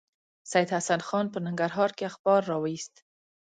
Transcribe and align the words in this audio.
سید 0.51 0.69
حسن 0.75 1.01
خان 1.07 1.25
په 1.33 1.39
ننګرهار 1.45 1.89
کې 1.97 2.03
اخبار 2.11 2.41
راوایست. 2.51 2.93